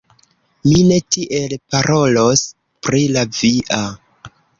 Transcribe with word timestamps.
Mi 0.67 0.77
ne 0.91 0.95
tiel 1.15 1.53
parolos 1.73 2.43
pri 2.87 3.03
la 3.17 3.27
via. 3.41 3.79